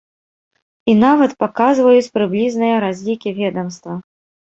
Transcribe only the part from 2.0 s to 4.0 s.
прыблізныя разлікі ведамства.